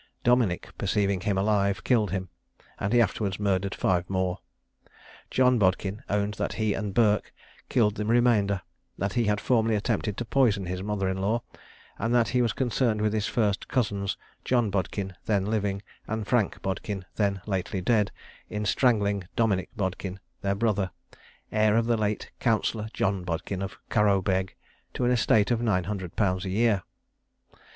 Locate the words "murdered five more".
3.39-4.39